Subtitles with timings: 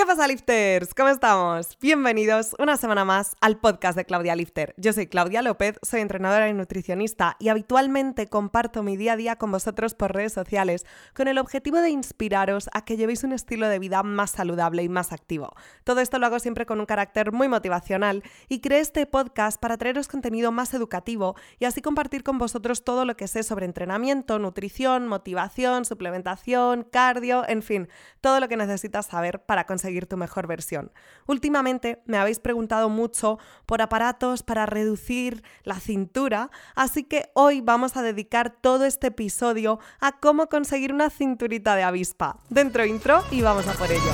[0.00, 0.94] ¿Qué pasa, lifters?
[0.94, 1.76] ¿Cómo estamos?
[1.78, 4.72] Bienvenidos una semana más al podcast de Claudia Lifter.
[4.78, 9.36] Yo soy Claudia López, soy entrenadora y nutricionista y habitualmente comparto mi día a día
[9.36, 13.68] con vosotros por redes sociales con el objetivo de inspiraros a que llevéis un estilo
[13.68, 15.52] de vida más saludable y más activo.
[15.84, 19.76] Todo esto lo hago siempre con un carácter muy motivacional y creé este podcast para
[19.76, 24.38] traeros contenido más educativo y así compartir con vosotros todo lo que sé sobre entrenamiento,
[24.38, 27.88] nutrición, motivación, suplementación, cardio, en fin,
[28.22, 30.92] todo lo que necesitas saber para conseguir tu mejor versión.
[31.26, 37.96] Últimamente me habéis preguntado mucho por aparatos para reducir la cintura, así que hoy vamos
[37.96, 42.38] a dedicar todo este episodio a cómo conseguir una cinturita de avispa.
[42.48, 44.12] Dentro intro y vamos a por ello.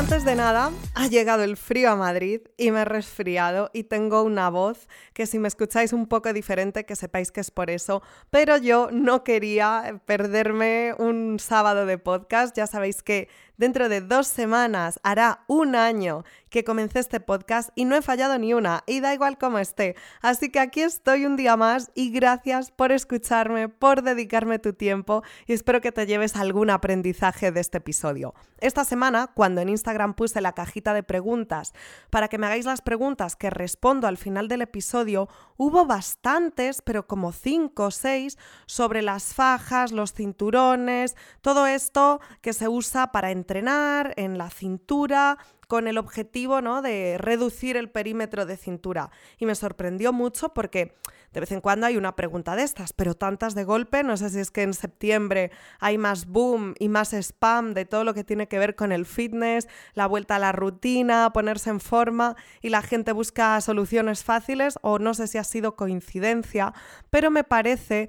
[0.00, 4.22] Antes de nada, ha llegado el frío a Madrid y me he resfriado y tengo
[4.22, 8.02] una voz que si me escucháis un poco diferente, que sepáis que es por eso,
[8.30, 13.28] pero yo no quería perderme un sábado de podcast, ya sabéis que
[13.60, 18.38] Dentro de dos semanas hará un año que comencé este podcast y no he fallado
[18.38, 19.96] ni una, y da igual cómo esté.
[20.20, 25.22] Así que aquí estoy un día más y gracias por escucharme, por dedicarme tu tiempo
[25.46, 28.34] y espero que te lleves algún aprendizaje de este episodio.
[28.58, 31.72] Esta semana, cuando en Instagram puse la cajita de preguntas
[32.10, 37.06] para que me hagáis las preguntas que respondo al final del episodio, hubo bastantes, pero
[37.06, 43.30] como cinco o seis, sobre las fajas, los cinturones, todo esto que se usa para
[43.30, 45.38] entrenar en la cintura
[45.70, 46.82] con el objetivo ¿no?
[46.82, 49.12] de reducir el perímetro de cintura.
[49.38, 50.96] Y me sorprendió mucho porque
[51.32, 54.30] de vez en cuando hay una pregunta de estas, pero tantas de golpe, no sé
[54.30, 58.24] si es que en septiembre hay más boom y más spam de todo lo que
[58.24, 62.70] tiene que ver con el fitness, la vuelta a la rutina, ponerse en forma y
[62.70, 66.74] la gente busca soluciones fáciles o no sé si ha sido coincidencia,
[67.10, 68.08] pero me parece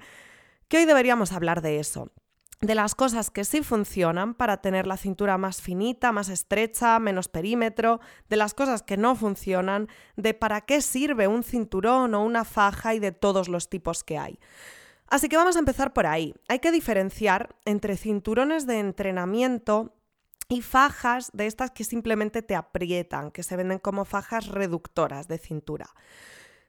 [0.66, 2.10] que hoy deberíamos hablar de eso
[2.62, 7.26] de las cosas que sí funcionan para tener la cintura más finita, más estrecha, menos
[7.26, 12.44] perímetro, de las cosas que no funcionan, de para qué sirve un cinturón o una
[12.44, 14.38] faja y de todos los tipos que hay.
[15.08, 16.34] Así que vamos a empezar por ahí.
[16.48, 19.96] Hay que diferenciar entre cinturones de entrenamiento
[20.48, 25.38] y fajas de estas que simplemente te aprietan, que se venden como fajas reductoras de
[25.38, 25.86] cintura.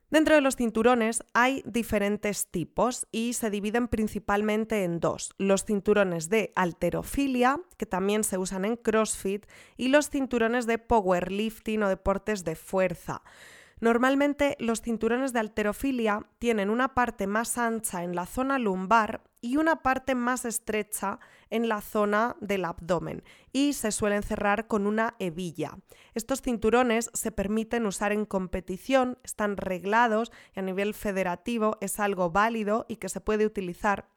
[0.09, 6.29] Dentro de los cinturones hay diferentes tipos y se dividen principalmente en dos, los cinturones
[6.29, 12.43] de alterofilia, que también se usan en CrossFit, y los cinturones de powerlifting o deportes
[12.43, 13.23] de fuerza.
[13.79, 19.57] Normalmente los cinturones de alterofilia tienen una parte más ancha en la zona lumbar y
[19.57, 21.19] una parte más estrecha
[21.49, 25.77] en la zona del abdomen y se suelen cerrar con una hebilla.
[26.13, 32.31] Estos cinturones se permiten usar en competición, están reglados y a nivel federativo es algo
[32.31, 34.07] válido y que se puede utilizar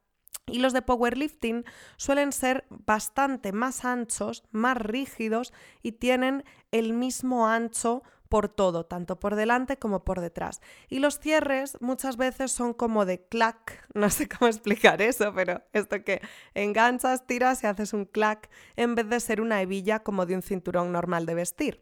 [0.49, 1.65] y los de powerlifting
[1.97, 5.53] suelen ser bastante más anchos, más rígidos
[5.83, 10.61] y tienen el mismo ancho por todo, tanto por delante como por detrás.
[10.89, 15.63] Y los cierres muchas veces son como de clac, no sé cómo explicar eso, pero
[15.73, 16.21] esto que
[16.55, 20.43] enganchas, tiras y haces un clac en vez de ser una hebilla como de un
[20.43, 21.81] cinturón normal de vestir.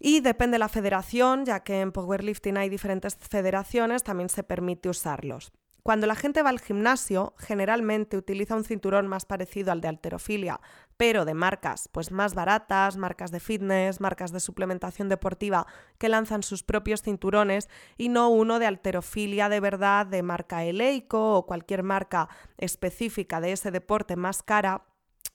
[0.00, 4.88] Y depende de la federación, ya que en powerlifting hay diferentes federaciones, también se permite
[4.88, 5.52] usarlos.
[5.82, 10.60] Cuando la gente va al gimnasio, generalmente utiliza un cinturón más parecido al de alterofilia,
[10.98, 15.66] pero de marcas pues más baratas, marcas de fitness, marcas de suplementación deportiva
[15.96, 21.36] que lanzan sus propios cinturones y no uno de alterofilia de verdad de marca Eleico
[21.36, 22.28] o cualquier marca
[22.58, 24.82] específica de ese deporte más cara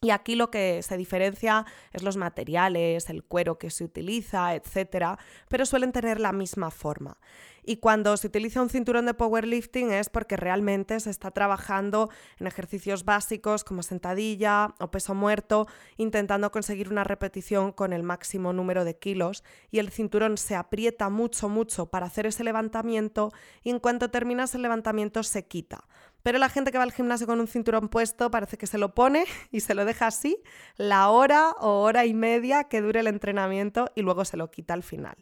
[0.03, 5.18] y aquí lo que se diferencia es los materiales, el cuero que se utiliza, etc.
[5.47, 7.18] Pero suelen tener la misma forma.
[7.66, 12.47] Y cuando se utiliza un cinturón de powerlifting es porque realmente se está trabajando en
[12.47, 18.84] ejercicios básicos como sentadilla o peso muerto, intentando conseguir una repetición con el máximo número
[18.84, 19.46] de kilos.
[19.72, 23.31] Y el cinturón se aprieta mucho, mucho para hacer ese levantamiento
[23.63, 25.86] y en cuanto terminas el levantamiento se quita.
[26.24, 28.96] Pero la gente que va al gimnasio con un cinturón puesto parece que se lo
[28.96, 30.42] pone y se lo deja así
[30.78, 34.74] la hora o hora y media que dure el entrenamiento y luego se lo quita
[34.74, 35.18] al final.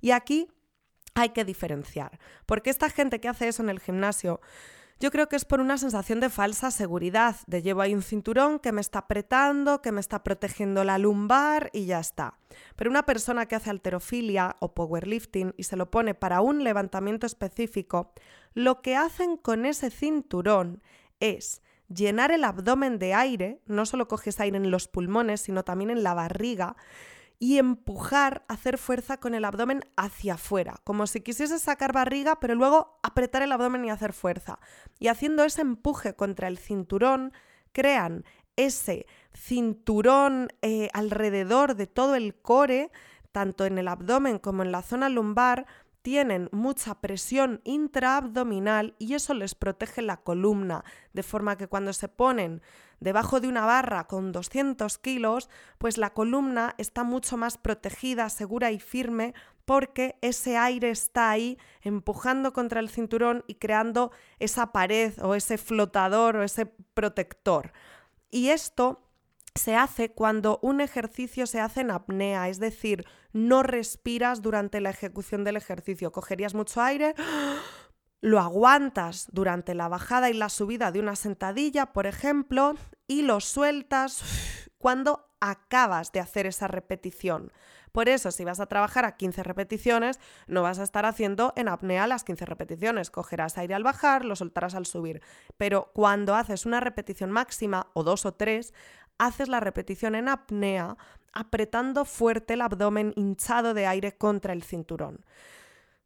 [0.00, 0.48] Y aquí
[1.14, 4.40] hay que diferenciar, porque esta gente que hace eso en el gimnasio
[5.00, 8.58] yo creo que es por una sensación de falsa seguridad, de llevo ahí un cinturón
[8.58, 12.38] que me está apretando, que me está protegiendo la lumbar y ya está.
[12.76, 17.26] Pero una persona que hace alterofilia o powerlifting y se lo pone para un levantamiento
[17.26, 18.12] específico,
[18.54, 20.82] lo que hacen con ese cinturón
[21.20, 25.90] es llenar el abdomen de aire, no solo coges aire en los pulmones, sino también
[25.90, 26.76] en la barriga,
[27.38, 32.54] y empujar, hacer fuerza con el abdomen hacia afuera, como si quisiese sacar barriga, pero
[32.54, 34.58] luego apretar el abdomen y hacer fuerza.
[34.98, 37.32] Y haciendo ese empuje contra el cinturón,
[37.72, 38.24] crean
[38.56, 42.90] ese cinturón eh, alrededor de todo el core,
[43.32, 45.66] tanto en el abdomen como en la zona lumbar,
[46.04, 50.84] tienen mucha presión intraabdominal y eso les protege la columna,
[51.14, 52.60] de forma que cuando se ponen
[53.00, 55.48] debajo de una barra con 200 kilos,
[55.78, 59.32] pues la columna está mucho más protegida, segura y firme
[59.64, 65.56] porque ese aire está ahí empujando contra el cinturón y creando esa pared o ese
[65.56, 67.72] flotador o ese protector.
[68.30, 69.03] Y esto
[69.54, 74.90] se hace cuando un ejercicio se hace en apnea, es decir, no respiras durante la
[74.90, 76.12] ejecución del ejercicio.
[76.12, 77.14] Cogerías mucho aire,
[78.20, 82.74] lo aguantas durante la bajada y la subida de una sentadilla, por ejemplo,
[83.06, 84.22] y lo sueltas
[84.78, 87.52] cuando acabas de hacer esa repetición.
[87.94, 90.18] Por eso, si vas a trabajar a 15 repeticiones,
[90.48, 93.08] no vas a estar haciendo en apnea las 15 repeticiones.
[93.08, 95.22] Cogerás aire al bajar, lo soltarás al subir.
[95.58, 98.74] Pero cuando haces una repetición máxima, o dos o tres,
[99.18, 100.96] haces la repetición en apnea
[101.32, 105.24] apretando fuerte el abdomen hinchado de aire contra el cinturón.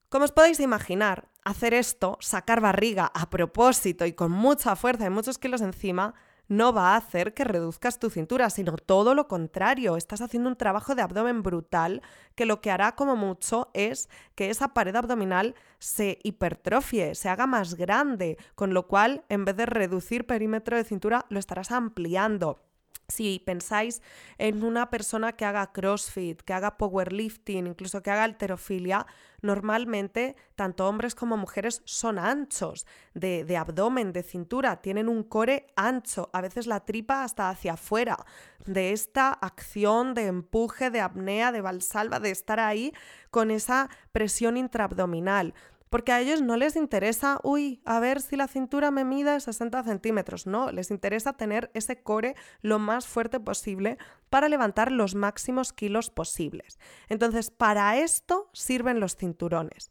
[0.09, 5.11] Como os podéis imaginar, hacer esto, sacar barriga a propósito y con mucha fuerza y
[5.11, 6.15] muchos kilos encima,
[6.49, 9.99] no va a hacer que reduzcas tu cintura, sino todo lo contrario.
[9.99, 12.01] Estás haciendo un trabajo de abdomen brutal
[12.35, 17.47] que lo que hará como mucho es que esa pared abdominal se hipertrofie, se haga
[17.47, 22.68] más grande, con lo cual en vez de reducir perímetro de cintura lo estarás ampliando.
[23.11, 24.03] Si pensáis
[24.37, 29.07] en una persona que haga CrossFit, que haga powerlifting, incluso que haga alterofilia,
[29.41, 35.69] normalmente tanto hombres como mujeres son anchos de, de, abdomen, de cintura, tienen un core
[35.75, 38.27] ancho, a veces la tripa hasta hacia afuera,
[38.67, 42.93] de esta acción de empuje, de apnea, de valsalva, de estar ahí
[43.31, 45.55] con esa presión intraabdominal
[45.91, 49.83] porque a ellos no les interesa, uy, a ver si la cintura me mide 60
[49.85, 53.99] centímetros, no, les interesa tener ese core lo más fuerte posible
[54.31, 56.79] para levantar los máximos kilos posibles.
[57.09, 59.91] Entonces, para esto sirven los cinturones.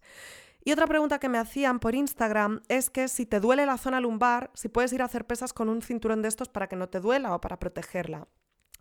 [0.64, 4.02] Y otra pregunta que me hacían por Instagram es que si te duele la zona
[4.02, 6.90] lumbar, si puedes ir a hacer pesas con un cinturón de estos para que no
[6.90, 8.28] te duela o para protegerla.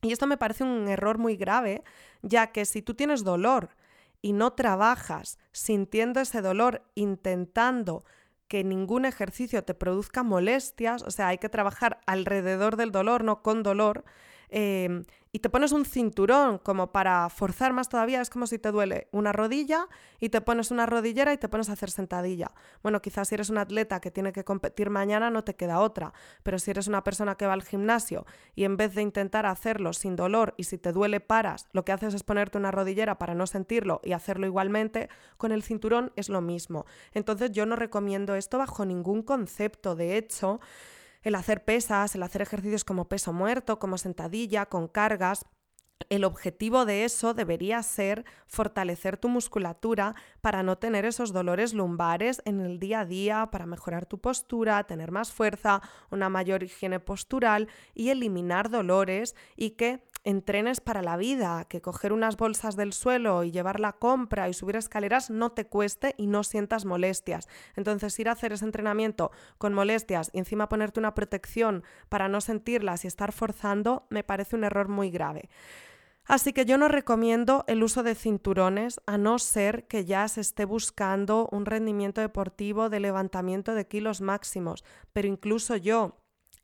[0.02, 1.82] Y esto me parece un error muy grave,
[2.22, 3.70] ya que si tú tienes dolor
[4.22, 8.04] y no trabajas sintiendo ese dolor, intentando
[8.48, 13.42] que ningún ejercicio te produzca molestias, o sea, hay que trabajar alrededor del dolor, no
[13.42, 14.04] con dolor,
[14.50, 15.02] eh,
[15.36, 19.08] y te pones un cinturón como para forzar más todavía, es como si te duele
[19.12, 19.86] una rodilla
[20.18, 22.52] y te pones una rodillera y te pones a hacer sentadilla.
[22.82, 26.14] Bueno, quizás si eres un atleta que tiene que competir mañana no te queda otra,
[26.42, 29.92] pero si eres una persona que va al gimnasio y en vez de intentar hacerlo
[29.92, 33.34] sin dolor y si te duele paras, lo que haces es ponerte una rodillera para
[33.34, 36.86] no sentirlo y hacerlo igualmente, con el cinturón es lo mismo.
[37.12, 40.60] Entonces yo no recomiendo esto bajo ningún concepto, de hecho,
[41.26, 45.44] el hacer pesas, el hacer ejercicios como peso muerto, como sentadilla, con cargas.
[46.08, 52.42] El objetivo de eso debería ser fortalecer tu musculatura para no tener esos dolores lumbares
[52.44, 55.82] en el día a día, para mejorar tu postura, tener más fuerza,
[56.12, 62.12] una mayor higiene postural y eliminar dolores y que entrenes para la vida, que coger
[62.12, 66.26] unas bolsas del suelo y llevar la compra y subir escaleras no te cueste y
[66.26, 67.48] no sientas molestias.
[67.76, 72.40] Entonces ir a hacer ese entrenamiento con molestias y encima ponerte una protección para no
[72.40, 75.48] sentirlas y estar forzando me parece un error muy grave.
[76.24, 80.40] Así que yo no recomiendo el uso de cinturones a no ser que ya se
[80.40, 86.16] esté buscando un rendimiento deportivo de levantamiento de kilos máximos, pero incluso yo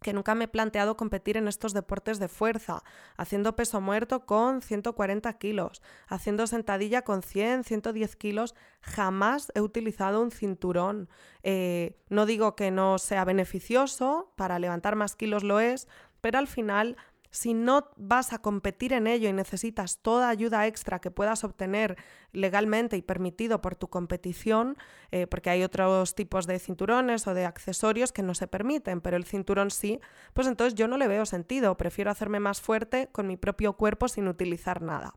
[0.02, 2.82] que nunca me he planteado competir en estos deportes de fuerza,
[3.16, 10.20] haciendo peso muerto con 140 kilos, haciendo sentadilla con 100, 110 kilos, jamás he utilizado
[10.20, 11.08] un cinturón.
[11.42, 15.88] Eh, no digo que no sea beneficioso, para levantar más kilos lo es,
[16.20, 16.96] pero al final
[17.32, 21.96] si no vas a competir en ello y necesitas toda ayuda extra que puedas obtener
[22.30, 24.76] legalmente y permitido por tu competición,
[25.10, 29.16] eh, porque hay otros tipos de cinturones o de accesorios que no se permiten, pero
[29.16, 29.98] el cinturón sí,
[30.34, 34.08] pues entonces yo no le veo sentido, prefiero hacerme más fuerte con mi propio cuerpo
[34.08, 35.14] sin utilizar nada.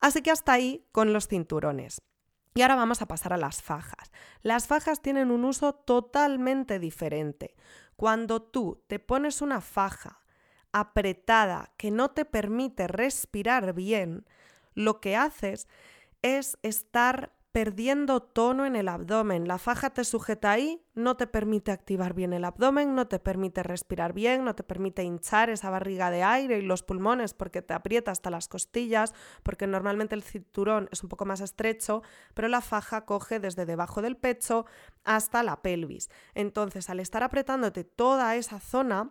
[0.00, 2.02] Así que hasta ahí con los cinturones.
[2.54, 4.12] Y ahora vamos a pasar a las fajas.
[4.42, 7.54] Las fajas tienen un uso totalmente diferente.
[7.96, 10.20] Cuando tú te pones una faja
[10.72, 14.26] apretada que no te permite respirar bien,
[14.74, 15.68] lo que haces
[16.22, 19.48] es estar perdiendo tono en el abdomen.
[19.48, 23.62] La faja te sujeta ahí, no te permite activar bien el abdomen, no te permite
[23.62, 27.74] respirar bien, no te permite hinchar esa barriga de aire y los pulmones porque te
[27.74, 32.02] aprieta hasta las costillas, porque normalmente el cinturón es un poco más estrecho,
[32.34, 34.66] pero la faja coge desde debajo del pecho
[35.04, 36.10] hasta la pelvis.
[36.34, 39.10] Entonces, al estar apretándote toda esa zona,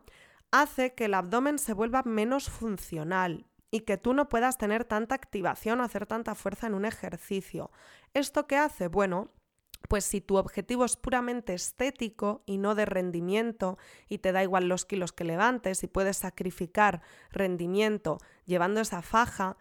[0.51, 5.15] hace que el abdomen se vuelva menos funcional y que tú no puedas tener tanta
[5.15, 7.71] activación o hacer tanta fuerza en un ejercicio.
[8.13, 8.87] ¿Esto qué hace?
[8.87, 9.29] Bueno,
[9.87, 13.77] pues si tu objetivo es puramente estético y no de rendimiento
[14.07, 17.01] y te da igual los kilos que levantes y puedes sacrificar
[17.31, 19.57] rendimiento llevando esa faja,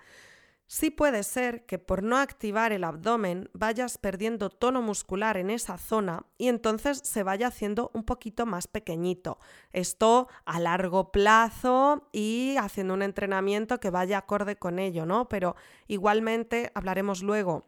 [0.68, 5.78] Sí puede ser que por no activar el abdomen vayas perdiendo tono muscular en esa
[5.78, 9.38] zona y entonces se vaya haciendo un poquito más pequeñito.
[9.72, 15.28] Esto a largo plazo y haciendo un entrenamiento que vaya acorde con ello, ¿no?
[15.28, 15.54] Pero
[15.86, 17.64] igualmente hablaremos luego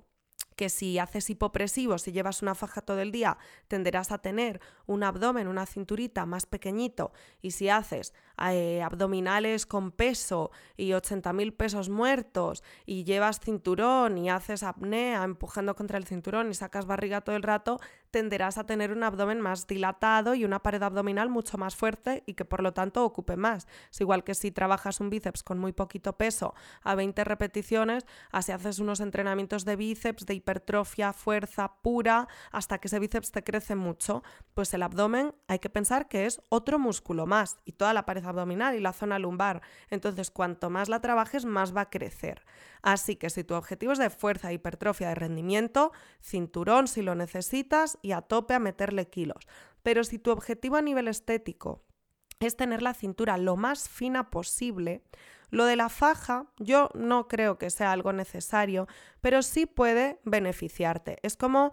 [0.59, 3.38] que si haces hipopresivo, si llevas una faja todo el día,
[3.69, 7.12] tenderás a tener un abdomen, una cinturita más pequeñito.
[7.41, 8.12] Y si haces
[8.50, 15.77] eh, abdominales con peso y 80.000 pesos muertos y llevas cinturón y haces apnea empujando
[15.77, 17.79] contra el cinturón y sacas barriga todo el rato,
[18.11, 22.35] tenderás a tener un abdomen más dilatado y una pared abdominal mucho más fuerte y
[22.35, 23.67] que por lo tanto ocupe más.
[23.91, 28.53] Es igual que si trabajas un bíceps con muy poquito peso a 20 repeticiones, así
[28.53, 33.75] haces unos entrenamientos de bíceps, de hipertrofia, fuerza pura, hasta que ese bíceps te crece
[33.75, 34.23] mucho.
[34.55, 38.25] Pues el abdomen hay que pensar que es otro músculo más y toda la pared
[38.25, 39.62] abdominal y la zona lumbar.
[39.91, 42.45] Entonces, cuanto más la trabajes, más va a crecer.
[42.83, 47.99] Así que si tu objetivo es de fuerza, hipertrofia, de rendimiento, cinturón si lo necesitas
[48.09, 49.47] y a tope a meterle kilos.
[49.83, 51.85] Pero si tu objetivo a nivel estético
[52.41, 55.03] es tener la cintura lo más fina posible,
[55.50, 58.87] lo de la faja yo no creo que sea algo necesario,
[59.21, 61.19] pero sí puede beneficiarte.
[61.23, 61.73] Es como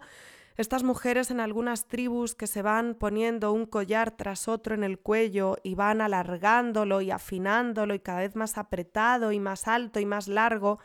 [0.58, 4.98] estas mujeres en algunas tribus que se van poniendo un collar tras otro en el
[4.98, 10.06] cuello y van alargándolo y afinándolo y cada vez más apretado y más alto y
[10.06, 10.78] más largo,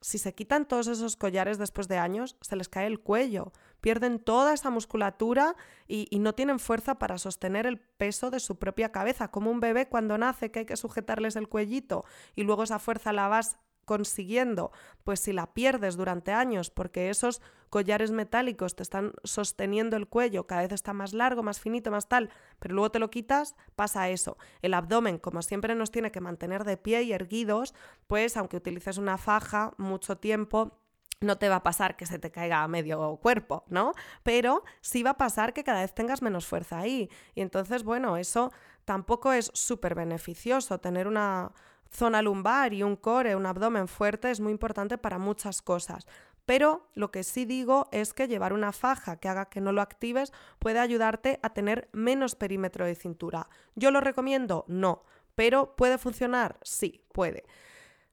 [0.00, 3.52] si se quitan todos esos collares después de años, se les cae el cuello,
[3.86, 5.54] pierden toda esa musculatura
[5.86, 9.86] y, no tienen fuerza para sostener el peso de su propia cabeza, como un bebé
[9.88, 14.72] cuando nace que hay que sujetarles el cuellito y luego esa fuerza la vas consiguiendo,
[15.04, 17.40] pues si la pierdes durante años porque esos
[17.70, 22.08] collares metálicos te están sosteniendo el cuello, cada vez está más largo, más finito, más
[22.08, 24.36] tal, pero luego te lo quitas, pasa eso.
[24.62, 27.72] El abdomen, como siempre nos tiene que mantener de pie y erguidos,
[28.08, 30.80] pues aunque utilices una faja mucho tiempo,
[31.20, 33.92] no te va a pasar que se te caiga a medio cuerpo, ¿no?
[34.22, 37.10] Pero sí va a pasar que cada vez tengas menos fuerza ahí.
[37.34, 38.52] Y entonces, bueno, eso
[38.84, 40.78] tampoco es súper beneficioso.
[40.78, 41.52] Tener una
[41.90, 46.06] zona lumbar y un core, un abdomen fuerte es muy importante para muchas cosas.
[46.44, 49.82] Pero lo que sí digo es que llevar una faja que haga que no lo
[49.82, 53.48] actives puede ayudarte a tener menos perímetro de cintura.
[53.74, 54.64] ¿Yo lo recomiendo?
[54.68, 55.02] No.
[55.34, 56.58] ¿Pero puede funcionar?
[56.62, 57.44] Sí, puede.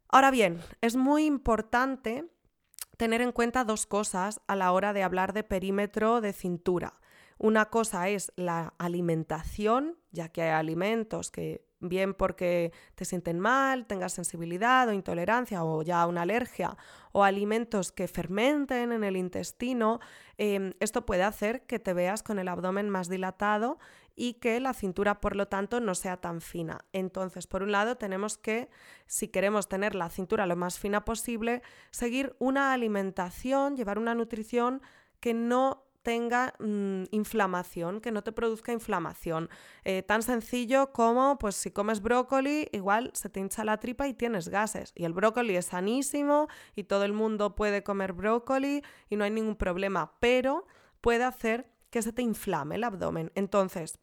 [0.09, 2.25] Ahora bien, es muy importante
[2.97, 6.99] tener en cuenta dos cosas a la hora de hablar de perímetro de cintura.
[7.37, 13.85] Una cosa es la alimentación, ya que hay alimentos que bien porque te sienten mal,
[13.85, 16.77] tengas sensibilidad o intolerancia o ya una alergia
[17.11, 19.99] o alimentos que fermenten en el intestino,
[20.37, 23.77] em, esto puede hacer que te veas con el abdomen más dilatado
[24.15, 26.85] y que la cintura, por lo tanto, no sea tan fina.
[26.93, 28.69] Entonces, por un lado, tenemos que,
[29.07, 31.61] si queremos tener la cintura lo más fina posible,
[31.91, 34.81] seguir una alimentación, llevar una nutrición
[35.19, 39.49] que no tenga mm, inflamación, que no te produzca inflamación.
[39.83, 44.13] Eh, tan sencillo como, pues si comes brócoli, igual se te hincha la tripa y
[44.13, 44.91] tienes gases.
[44.95, 49.31] Y el brócoli es sanísimo y todo el mundo puede comer brócoli y no hay
[49.31, 50.67] ningún problema, pero
[51.01, 53.31] puede hacer que se te inflame el abdomen.
[53.35, 53.99] Entonces,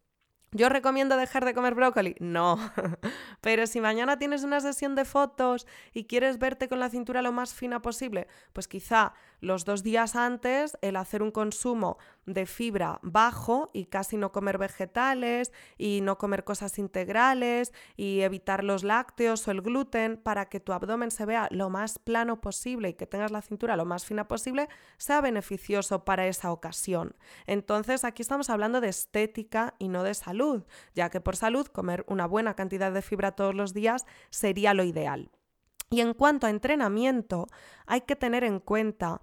[0.52, 2.16] ¿Yo recomiendo dejar de comer brócoli?
[2.18, 2.58] No.
[3.40, 7.30] Pero si mañana tienes una sesión de fotos y quieres verte con la cintura lo
[7.30, 12.98] más fina posible, pues quizá los dos días antes el hacer un consumo de fibra
[13.02, 19.46] bajo y casi no comer vegetales y no comer cosas integrales y evitar los lácteos
[19.46, 23.06] o el gluten para que tu abdomen se vea lo más plano posible y que
[23.06, 27.16] tengas la cintura lo más fina posible, sea beneficioso para esa ocasión.
[27.46, 32.04] Entonces aquí estamos hablando de estética y no de salud, ya que por salud comer
[32.08, 35.30] una buena cantidad de fibra todos los días sería lo ideal.
[35.92, 37.48] Y en cuanto a entrenamiento,
[37.84, 39.20] hay que tener en cuenta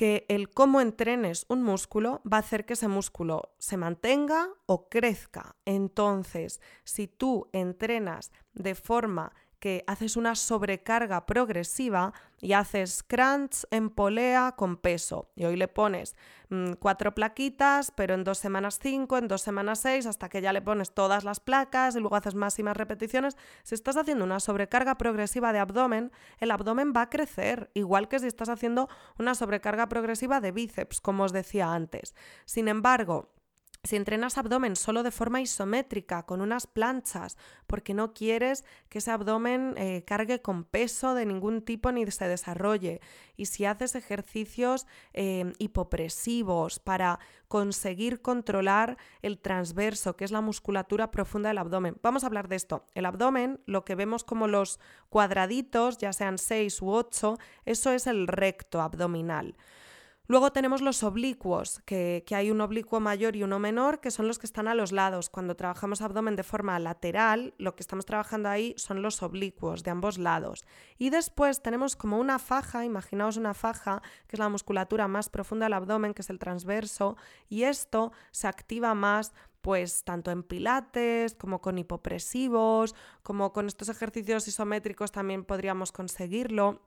[0.00, 4.88] que el cómo entrenes un músculo va a hacer que ese músculo se mantenga o
[4.88, 5.56] crezca.
[5.66, 13.90] Entonces, si tú entrenas de forma que haces una sobrecarga progresiva y haces crunch en
[13.90, 15.30] polea con peso.
[15.36, 16.16] Y hoy le pones
[16.48, 20.52] mm, cuatro plaquitas, pero en dos semanas cinco, en dos semanas seis, hasta que ya
[20.52, 23.36] le pones todas las placas y luego haces más y más repeticiones.
[23.62, 28.18] Si estás haciendo una sobrecarga progresiva de abdomen, el abdomen va a crecer, igual que
[28.18, 28.88] si estás haciendo
[29.18, 32.14] una sobrecarga progresiva de bíceps, como os decía antes.
[32.46, 33.28] Sin embargo,
[33.82, 39.10] si entrenas abdomen solo de forma isométrica, con unas planchas, porque no quieres que ese
[39.10, 43.00] abdomen eh, cargue con peso de ningún tipo ni se desarrolle,
[43.36, 47.18] y si haces ejercicios eh, hipopresivos para
[47.48, 51.96] conseguir controlar el transverso, que es la musculatura profunda del abdomen.
[52.02, 52.84] Vamos a hablar de esto.
[52.94, 58.06] El abdomen, lo que vemos como los cuadraditos, ya sean seis u ocho, eso es
[58.06, 59.56] el recto abdominal.
[60.30, 64.38] Luego tenemos los oblicuos, que, hay un oblicuo mayor y uno menor, que son los
[64.38, 65.28] que están a los lados.
[65.28, 69.90] Cuando trabajamos abdomen de forma lateral, lo que estamos trabajando ahí son los oblicuos de
[69.90, 70.64] ambos lados.
[70.98, 75.66] Y después tenemos como una faja, imaginaos una faja, que es la musculatura más profunda
[75.66, 77.16] del abdomen, que es el transverso,
[77.48, 79.32] y esto se activa más
[79.62, 82.94] pues tanto en pilates como con hipopresivos,
[83.24, 86.82] como con estos ejercicios isométricos también podríamos conseguirlo.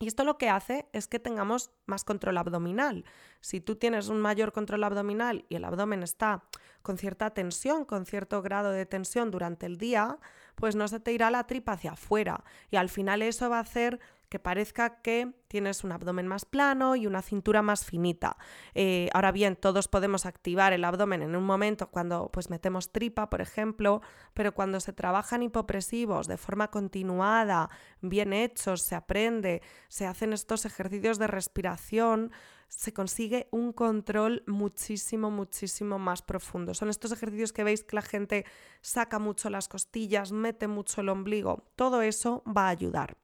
[0.00, 3.04] Y esto lo que hace es que tengamos más control abdominal.
[3.40, 6.44] Si tú tienes un mayor control abdominal y el abdomen está
[6.82, 10.18] con cierta tensión, con cierto grado de tensión durante el día,
[10.54, 12.44] pues no se te irá la tripa hacia afuera.
[12.70, 16.96] Y al final eso va a hacer que parezca que tienes un abdomen más plano
[16.96, 18.36] y una cintura más finita.
[18.74, 23.30] Eh, ahora bien, todos podemos activar el abdomen en un momento cuando pues metemos tripa,
[23.30, 24.02] por ejemplo,
[24.34, 27.70] pero cuando se trabajan hipopresivos de forma continuada,
[28.00, 32.30] bien hechos, se aprende, se hacen estos ejercicios de respiración,
[32.68, 36.74] se consigue un control muchísimo, muchísimo más profundo.
[36.74, 38.44] Son estos ejercicios que veis que la gente
[38.82, 41.64] saca mucho las costillas, mete mucho el ombligo.
[41.76, 43.16] Todo eso va a ayudar.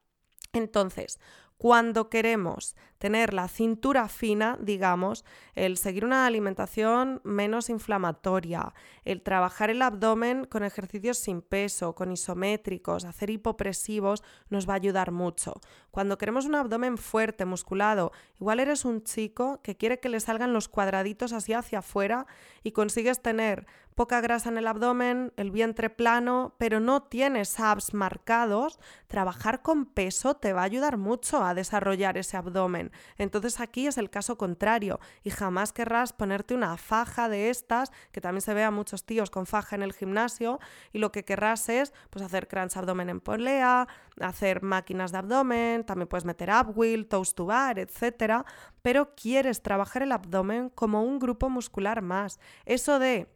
[0.54, 1.18] Entonces,
[1.58, 8.72] cuando queremos tener la cintura fina, digamos, el seguir una alimentación menos inflamatoria,
[9.04, 14.76] el trabajar el abdomen con ejercicios sin peso, con isométricos, hacer hipopresivos, nos va a
[14.76, 15.52] ayudar mucho.
[15.90, 20.54] Cuando queremos un abdomen fuerte, musculado, igual eres un chico que quiere que le salgan
[20.54, 22.26] los cuadraditos así hacia afuera
[22.62, 27.94] y consigues tener poca grasa en el abdomen, el vientre plano, pero no tienes abs
[27.94, 32.90] marcados, trabajar con peso te va a ayudar mucho a desarrollar ese abdomen.
[33.18, 38.20] Entonces aquí es el caso contrario y jamás querrás ponerte una faja de estas, que
[38.20, 40.60] también se ve a muchos tíos con faja en el gimnasio,
[40.92, 43.88] y lo que querrás es pues, hacer crunch abdomen en polea,
[44.20, 48.44] hacer máquinas de abdomen, también puedes meter upwheel, toast to bar, etc.
[48.82, 52.38] Pero quieres trabajar el abdomen como un grupo muscular más.
[52.64, 53.28] Eso de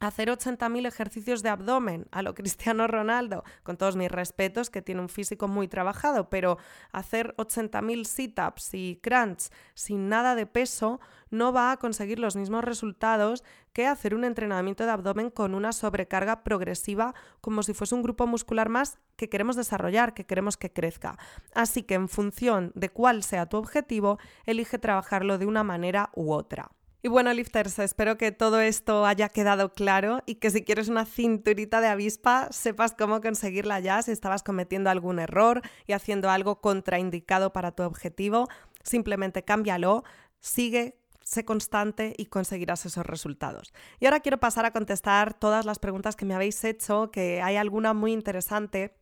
[0.00, 5.02] hacer 80.000 ejercicios de abdomen a lo Cristiano Ronaldo, con todos mis respetos, que tiene
[5.02, 6.58] un físico muy trabajado, pero
[6.90, 12.64] hacer 80.000 sit-ups y crunch sin nada de peso no va a conseguir los mismos
[12.64, 18.02] resultados que hacer un entrenamiento de abdomen con una sobrecarga progresiva como si fuese un
[18.02, 21.18] grupo muscular más que queremos desarrollar, que queremos que crezca.
[21.54, 26.32] Así que en función de cuál sea tu objetivo, elige trabajarlo de una manera u
[26.32, 26.70] otra.
[27.02, 31.06] Y bueno, lifters, espero que todo esto haya quedado claro y que si quieres una
[31.06, 36.60] cinturita de avispa, sepas cómo conseguirla ya si estabas cometiendo algún error y haciendo algo
[36.60, 38.48] contraindicado para tu objetivo.
[38.82, 40.04] Simplemente cámbialo,
[40.40, 43.72] sigue, sé constante y conseguirás esos resultados.
[43.98, 47.56] Y ahora quiero pasar a contestar todas las preguntas que me habéis hecho, que hay
[47.56, 48.94] alguna muy interesante.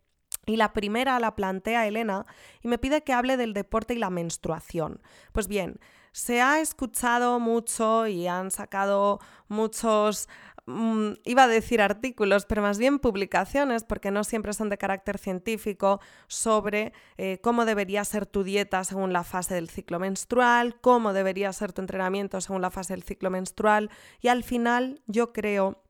[0.46, 2.26] Y la primera la plantea Elena
[2.62, 5.02] y me pide que hable del deporte y la menstruación.
[5.32, 5.80] Pues bien,
[6.18, 10.28] se ha escuchado mucho y han sacado muchos
[10.66, 15.18] mm, iba a decir artículos, pero más bien publicaciones, porque no siempre son de carácter
[15.18, 21.12] científico, sobre eh, cómo debería ser tu dieta según la fase del ciclo menstrual, cómo
[21.12, 23.88] debería ser tu entrenamiento según la fase del ciclo menstrual.
[24.20, 25.85] Y al final yo creo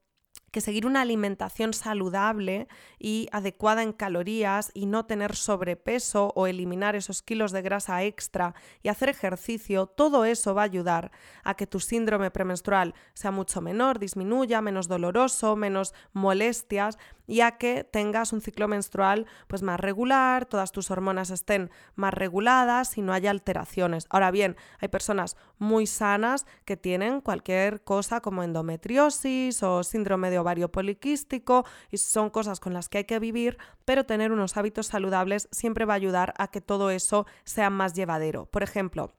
[0.51, 6.97] que seguir una alimentación saludable y adecuada en calorías y no tener sobrepeso o eliminar
[6.97, 11.11] esos kilos de grasa extra y hacer ejercicio, todo eso va a ayudar
[11.45, 17.53] a que tu síndrome premenstrual sea mucho menor, disminuya, menos doloroso, menos molestias y a
[17.53, 23.03] que tengas un ciclo menstrual pues más regular, todas tus hormonas estén más reguladas y
[23.03, 24.07] no haya alteraciones.
[24.11, 30.41] Ahora bien, hay personas muy sanas que tienen cualquier cosa como endometriosis o síndrome de
[30.41, 34.87] ovario poliquístico y son cosas con las que hay que vivir, pero tener unos hábitos
[34.87, 38.47] saludables siempre va a ayudar a que todo eso sea más llevadero.
[38.47, 39.13] Por ejemplo,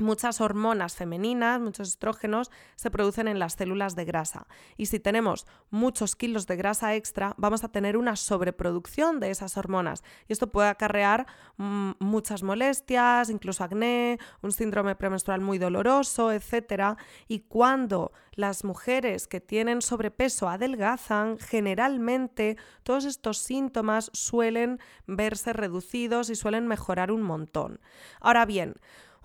[0.00, 4.46] Muchas hormonas femeninas, muchos estrógenos se producen en las células de grasa.
[4.76, 9.56] Y si tenemos muchos kilos de grasa extra, vamos a tener una sobreproducción de esas
[9.56, 10.04] hormonas.
[10.28, 16.96] Y esto puede acarrear mm, muchas molestias, incluso acné, un síndrome premenstrual muy doloroso, etc.
[17.26, 26.30] Y cuando las mujeres que tienen sobrepeso adelgazan, generalmente todos estos síntomas suelen verse reducidos
[26.30, 27.80] y suelen mejorar un montón.
[28.20, 28.76] Ahora bien,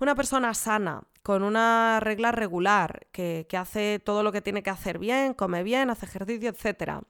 [0.04, 4.70] una persona sana con una regla regular, que, que hace todo lo que tiene que
[4.70, 7.02] hacer bien, come bien, hace ejercicio, etc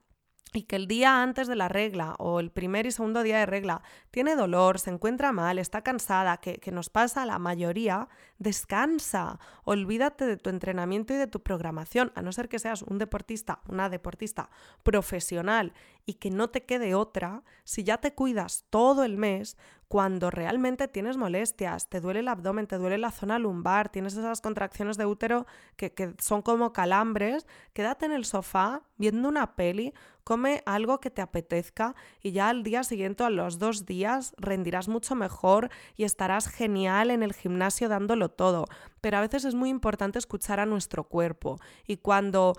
[0.55, 3.45] y que el día antes de la regla o el primer y segundo día de
[3.45, 8.07] regla tiene dolor, se encuentra mal, está cansada, que, nos pasa a la mayoría,
[8.39, 12.97] descansa, olvídate de tu entrenamiento y de tu programación, a no ser que seas un
[12.97, 14.49] deportista, una deportista
[14.83, 15.73] profesional
[16.05, 20.87] y que no te quede otra, si ya te cuidas todo el mes, cuando realmente
[20.87, 25.05] tienes molestias, te duele el abdomen, te duele la zona lumbar, tienes esas contracciones de
[25.05, 30.99] útero que, que son como calambres, quédate en el sofá viendo una peli, come algo
[30.99, 35.69] que te apetezca y ya al día siguiente, a los dos días, rendirás mucho mejor
[35.95, 38.65] y estarás genial en el gimnasio dándolo todo.
[39.01, 42.55] Pero a veces es muy importante escuchar a nuestro cuerpo y cuando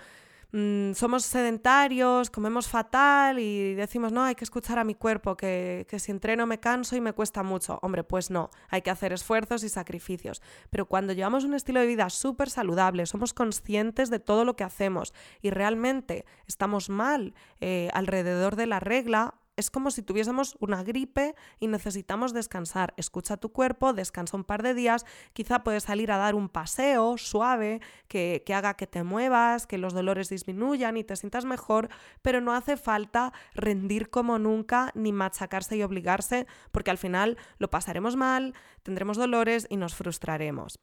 [0.57, 5.87] Mm, somos sedentarios, comemos fatal y decimos, no, hay que escuchar a mi cuerpo, que,
[5.87, 7.79] que si entreno me canso y me cuesta mucho.
[7.83, 10.40] Hombre, pues no, hay que hacer esfuerzos y sacrificios.
[10.71, 14.64] Pero cuando llevamos un estilo de vida súper saludable, somos conscientes de todo lo que
[14.64, 20.83] hacemos y realmente estamos mal eh, alrededor de la regla, es como si tuviésemos una
[20.83, 22.92] gripe y necesitamos descansar.
[22.97, 27.16] Escucha tu cuerpo, descansa un par de días, quizá puedes salir a dar un paseo
[27.16, 31.88] suave que, que, haga que te muevas, que los dolores disminuyan y te sientas mejor,
[32.23, 37.71] pero no hace falta rendir como nunca ni machacarse y obligarse, porque al final lo
[37.71, 40.79] pasaremos mal, tendremos dolores y nos frustraremos.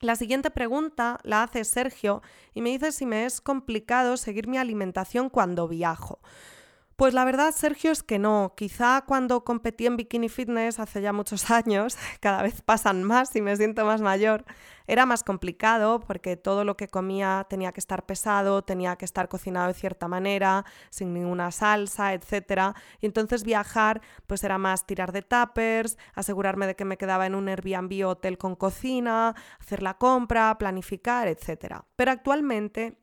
[0.00, 2.22] La siguiente pregunta la hace Sergio
[2.52, 6.18] y me dice si me es complicado seguir mi alimentación cuando viajo.
[7.02, 8.54] Pues la verdad, Sergio, es que no.
[8.56, 13.42] Quizá cuando competí en Bikini Fitness hace ya muchos años, cada vez pasan más y
[13.42, 14.44] me siento más mayor,
[14.86, 19.28] era más complicado porque todo lo que comía tenía que estar pesado, tenía que estar
[19.28, 22.76] cocinado de cierta manera, sin ninguna salsa, etc.
[23.00, 27.34] Y entonces viajar pues era más tirar de tuppers, asegurarme de que me quedaba en
[27.34, 31.80] un Airbnb hotel con cocina, hacer la compra, planificar, etc.
[31.96, 33.01] Pero actualmente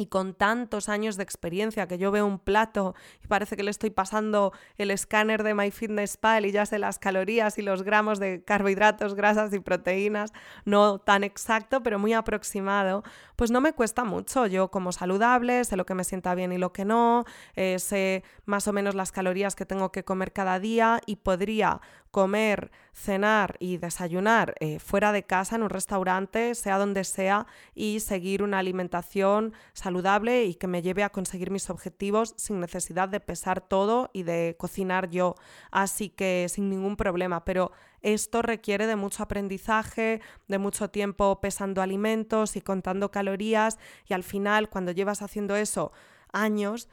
[0.00, 3.70] y con tantos años de experiencia que yo veo un plato y parece que le
[3.70, 8.42] estoy pasando el escáner de MyFitnessPal y ya sé las calorías y los gramos de
[8.42, 10.32] carbohidratos, grasas y proteínas,
[10.64, 13.04] no tan exacto, pero muy aproximado,
[13.36, 14.46] pues no me cuesta mucho.
[14.46, 18.24] Yo como saludable, sé lo que me sienta bien y lo que no, eh, sé
[18.46, 23.56] más o menos las calorías que tengo que comer cada día y podría comer, cenar
[23.60, 28.58] y desayunar eh, fuera de casa, en un restaurante, sea donde sea, y seguir una
[28.58, 34.10] alimentación saludable y que me lleve a conseguir mis objetivos sin necesidad de pesar todo
[34.12, 35.34] y de cocinar yo.
[35.70, 37.72] Así que sin ningún problema, pero
[38.02, 44.22] esto requiere de mucho aprendizaje, de mucho tiempo pesando alimentos y contando calorías y al
[44.22, 45.92] final cuando llevas haciendo eso
[46.32, 46.88] años,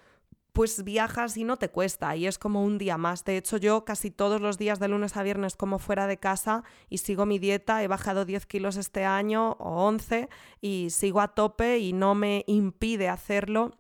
[0.54, 3.24] pues viajas y no te cuesta y es como un día más.
[3.24, 6.64] De hecho, yo casi todos los días de lunes a viernes como fuera de casa
[6.90, 7.84] y sigo mi dieta.
[7.84, 10.30] He bajado 10 kilos este año o 11
[10.62, 13.76] y sigo a tope y no me impide hacerlo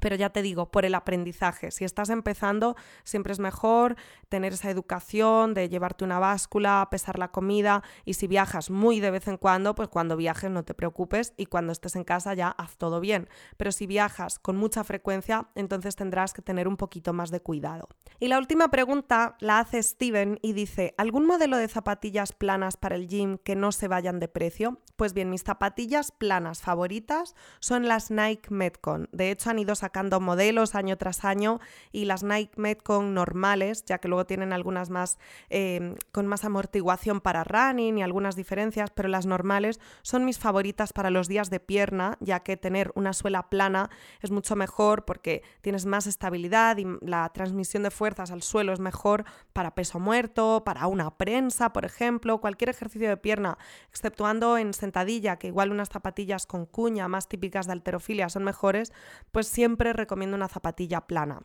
[0.00, 1.70] pero ya te digo, por el aprendizaje.
[1.70, 3.96] Si estás empezando, siempre es mejor
[4.28, 9.10] tener esa educación de llevarte una báscula, pesar la comida y si viajas muy de
[9.10, 12.48] vez en cuando, pues cuando viajes no te preocupes y cuando estés en casa ya
[12.48, 13.28] haz todo bien.
[13.56, 17.88] Pero si viajas con mucha frecuencia, entonces tendrás que tener un poquito más de cuidado.
[18.20, 22.96] Y la última pregunta la hace Steven y dice, ¿algún modelo de zapatillas planas para
[22.96, 24.80] el gym que no se vayan de precio?
[24.96, 29.08] Pues bien, mis zapatillas planas favoritas son las Nike Metcon.
[29.12, 29.74] De hecho, han ido
[30.20, 31.60] modelos año tras año
[31.92, 35.18] y las Nike Metcon normales, ya que luego tienen algunas más
[35.50, 40.92] em, con más amortiguación para running y algunas diferencias, pero las normales son mis favoritas
[40.92, 45.42] para los días de pierna, ya que tener una suela plana es mucho mejor porque
[45.60, 50.62] tienes más estabilidad y la transmisión de fuerzas al suelo es mejor para peso muerto,
[50.64, 53.58] para una prensa, por ejemplo, cualquier ejercicio de pierna,
[53.90, 58.92] exceptuando en sentadilla, que igual unas zapatillas con cuña más típicas de alterofilia son mejores,
[59.32, 61.42] pues siempre recomiendo una zapatilla plana.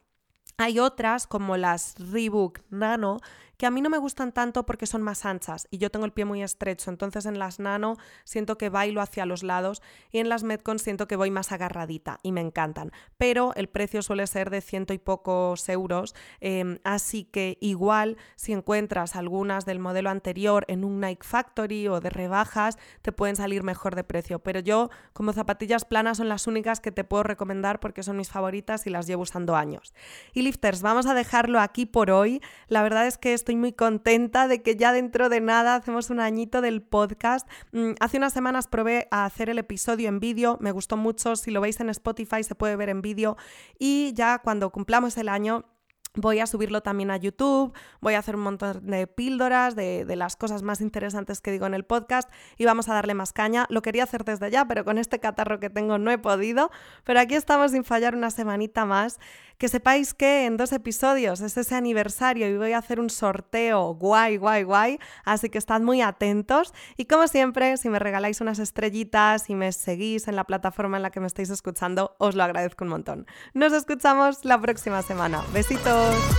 [0.64, 3.20] Hay otras como las Reebok Nano
[3.58, 6.12] que a mí no me gustan tanto porque son más anchas y yo tengo el
[6.12, 10.30] pie muy estrecho, entonces en las nano siento que bailo hacia los lados y en
[10.30, 14.50] las Metcon siento que voy más agarradita y me encantan, pero el precio suele ser
[14.50, 20.66] de ciento y pocos euros, em, así que igual si encuentras algunas del modelo anterior
[20.68, 24.90] en un Nike Factory o de rebajas, te pueden salir mejor de precio, pero yo
[25.14, 28.90] como zapatillas planas son las únicas que te puedo recomendar porque son mis favoritas y
[28.90, 29.94] las llevo usando años.
[30.34, 30.42] Y
[30.82, 32.42] vamos a dejarlo aquí por hoy.
[32.68, 36.20] La verdad es que estoy muy contenta de que ya dentro de nada hacemos un
[36.20, 37.48] añito del podcast.
[37.72, 41.52] Mm, hace unas semanas probé a hacer el episodio en vídeo, me gustó mucho, si
[41.52, 43.38] lo veis en Spotify se puede ver en vídeo
[43.80, 45.66] y ya cuando cumplamos el año
[46.16, 50.36] Voy a subirlo también a YouTube, voy a hacer un montón de píldoras de, las
[50.36, 53.66] cosas más interesantes que digo en el podcast y vamos a darle más caña.
[53.70, 56.70] Lo quería hacer desde ya, pero con este catarro que tengo no he podido.
[57.04, 59.20] Pero aquí estamos sin fallar una semanita más.
[59.58, 63.94] Que sepáis que en dos episodios es ese aniversario y voy a hacer un sorteo
[63.94, 65.00] guay, guay, guay.
[65.26, 66.74] Así que estad muy atentos.
[66.98, 71.04] Y como siempre, si me regaláis unas estrellitas y me seguís en la plataforma en
[71.04, 73.26] la que me estáis escuchando, os lo agradezco un montón.
[73.54, 75.42] Nos escuchamos la próxima semana.
[75.54, 76.03] Besitos.
[76.04, 76.34] Adiós.